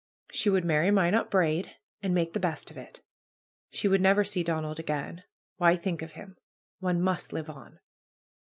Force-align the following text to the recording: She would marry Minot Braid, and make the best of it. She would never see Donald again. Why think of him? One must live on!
She 0.31 0.49
would 0.49 0.65
marry 0.65 0.89
Minot 0.89 1.29
Braid, 1.29 1.75
and 2.01 2.11
make 2.15 2.33
the 2.33 2.39
best 2.39 2.71
of 2.71 2.77
it. 2.79 3.01
She 3.69 3.87
would 3.87 4.01
never 4.01 4.23
see 4.23 4.41
Donald 4.43 4.79
again. 4.79 5.21
Why 5.57 5.75
think 5.75 6.01
of 6.01 6.13
him? 6.13 6.37
One 6.79 6.99
must 7.03 7.31
live 7.33 7.51
on! 7.51 7.77